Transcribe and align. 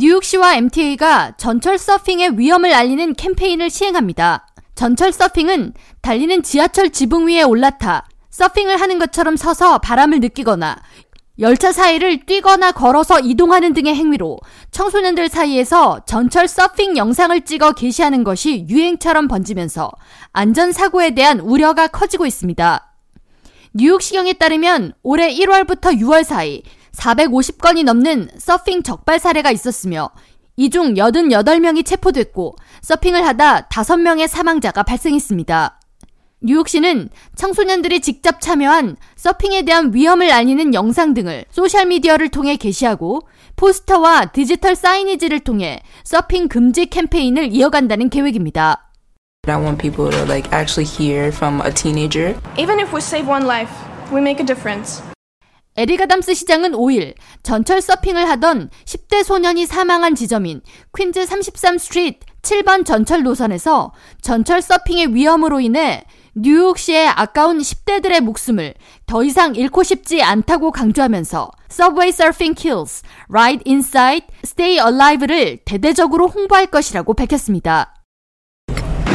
뉴욕시와 0.00 0.54
MTA가 0.54 1.32
전철 1.36 1.76
서핑의 1.76 2.38
위험을 2.38 2.72
알리는 2.72 3.12
캠페인을 3.12 3.68
시행합니다. 3.68 4.46
전철 4.74 5.12
서핑은 5.12 5.74
달리는 6.00 6.42
지하철 6.42 6.88
지붕 6.88 7.28
위에 7.28 7.42
올라타 7.42 8.08
서핑을 8.30 8.80
하는 8.80 8.98
것처럼 8.98 9.36
서서 9.36 9.76
바람을 9.76 10.20
느끼거나 10.20 10.80
열차 11.38 11.70
사이를 11.70 12.24
뛰거나 12.24 12.72
걸어서 12.72 13.20
이동하는 13.20 13.74
등의 13.74 13.94
행위로 13.94 14.38
청소년들 14.70 15.28
사이에서 15.28 16.00
전철 16.06 16.48
서핑 16.48 16.96
영상을 16.96 17.38
찍어 17.42 17.72
게시하는 17.72 18.24
것이 18.24 18.64
유행처럼 18.70 19.28
번지면서 19.28 19.92
안전사고에 20.32 21.10
대한 21.10 21.40
우려가 21.40 21.88
커지고 21.88 22.24
있습니다. 22.24 22.86
뉴욕시경에 23.74 24.32
따르면 24.32 24.94
올해 25.02 25.30
1월부터 25.34 26.00
6월 26.00 26.24
사이 26.24 26.62
450건이 26.96 27.84
넘는 27.84 28.30
서핑 28.38 28.82
적발 28.82 29.18
사례가 29.18 29.50
있었으며 29.50 30.10
이 30.56 30.68
중 30.68 30.94
88명이 30.94 31.86
체포됐고 31.86 32.54
서핑을 32.82 33.26
하다 33.26 33.68
5명의 33.68 34.26
사망자가 34.28 34.82
발생했습니다. 34.82 35.78
뉴욕시는 36.42 37.10
청소년들이 37.36 38.00
직접 38.00 38.40
참여한 38.40 38.96
서핑에 39.16 39.62
대한 39.62 39.92
위험을 39.94 40.30
알리는 40.30 40.72
영상 40.74 41.12
등을 41.14 41.44
소셜미디어를 41.50 42.30
통해 42.30 42.56
게시하고 42.56 43.22
포스터와 43.56 44.26
디지털 44.32 44.74
사이니지를 44.74 45.40
통해 45.40 45.80
서핑 46.04 46.48
금지 46.48 46.86
캠페인을 46.86 47.52
이어간다는 47.52 48.08
계획입니다. 48.08 48.90
I 49.46 49.56
want 49.56 49.78
people 49.80 50.10
to 50.10 50.22
like 50.24 50.50
actually 50.52 50.84
hear 50.88 51.28
from 51.28 51.60
a 51.62 51.72
teenager. 51.72 52.38
Even 52.58 52.78
if 52.80 52.92
we 52.94 53.00
save 53.00 53.26
one 53.30 53.44
life, 53.46 53.72
we 54.12 54.20
make 54.20 54.40
a 54.42 54.46
difference. 54.46 55.02
에릭 55.76 56.00
아담스 56.00 56.34
시장은 56.34 56.72
5일 56.72 57.14
전철 57.42 57.80
서핑을 57.80 58.28
하던 58.30 58.70
10대 58.84 59.22
소년이 59.22 59.66
사망한 59.66 60.16
지점인 60.16 60.62
퀸즈 60.96 61.26
33 61.26 61.78
Street 61.78 62.26
7번 62.42 62.84
전철 62.84 63.22
노선에서 63.22 63.92
전철 64.20 64.62
서핑의 64.62 65.14
위험으로 65.14 65.60
인해 65.60 66.04
뉴욕시의 66.34 67.08
아까운 67.08 67.58
10대들의 67.58 68.20
목숨을 68.20 68.74
더 69.06 69.22
이상 69.22 69.54
잃고 69.54 69.82
싶지 69.82 70.22
않다고 70.22 70.72
강조하면서 70.72 71.50
Subway 71.70 72.08
Surfing 72.08 72.60
Kills, 72.60 73.02
Ride 73.28 73.62
Inside, 73.66 74.26
Stay 74.44 74.78
Alive를 74.78 75.58
대대적으로 75.64 76.28
홍보할 76.28 76.66
것이라고 76.66 77.14
밝혔습니다. 77.14 77.94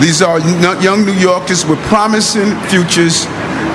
These 0.02 0.26
are 0.26 0.42
young 0.84 1.04
New 1.04 1.18
Yorkers 1.22 1.66
with 1.66 1.82
promising 1.88 2.56
futures 2.68 3.28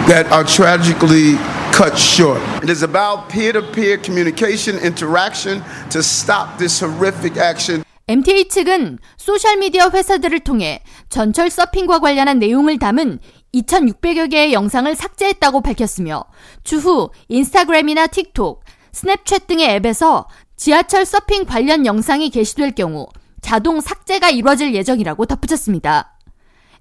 that 0.06 0.28
are 0.33 0.44
tragically 0.44 1.37
cut 1.73 1.97
short. 1.99 2.41
It 2.63 2.71
is 2.71 2.83
about 2.83 3.29
peer 3.29 3.53
to 3.53 3.63
peer 3.63 3.97
communication, 3.97 4.79
interaction 4.79 5.63
to 5.91 6.01
stop 6.01 6.59
this 6.59 6.85
horrific 6.85 7.39
action. 7.39 7.85
MTA 8.07 8.49
측은 8.49 8.99
소셜미디어 9.17 9.91
회사들을 9.91 10.41
통해 10.41 10.83
전철 11.09 11.49
서핑과 11.49 12.01
관련한 12.01 12.41
내용을 12.41 12.79
담은 12.79 13.21
2,600여 13.55 14.31
개의 14.31 14.53
영상을 14.53 14.95
삭제했다고 14.95 15.61
밝혔으며 15.61 16.25
추후 16.65 17.11
인스타그램이나 17.29 18.09
틱톡, 18.09 18.65
스냅챗 18.93 19.47
등의 19.47 19.77
앱에서 19.77 20.29
지하철 20.57 21.07
서핑 21.07 21.45
관련 21.45 21.87
영상이 21.87 22.31
게시될 22.31 22.75
경우 22.75 23.07
자동 23.41 23.81
삭제가 23.81 24.31
이뤄질 24.31 24.75
예정이라고 24.75 25.27
덧붙였습니다. 25.27 26.19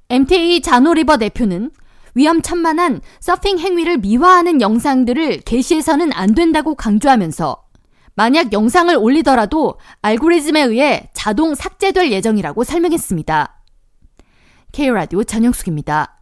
MTA 0.09 0.61
자노리버 0.61 1.17
대표는 1.17 1.69
위험천만한 2.15 3.01
서핑 3.19 3.59
행위를 3.59 3.97
미화하는 3.97 4.61
영상들을 4.61 5.41
게시해서는 5.41 6.11
안 6.13 6.33
된다고 6.33 6.75
강조하면서 6.75 7.63
만약 8.15 8.51
영상을 8.51 8.95
올리더라도 8.95 9.79
알고리즘에 10.01 10.61
의해 10.63 11.09
자동 11.13 11.55
삭제될 11.55 12.11
예정이라고 12.11 12.63
설명했습니다. 12.63 13.55
K라디오 14.71 15.23
전영숙입니다. 15.23 16.18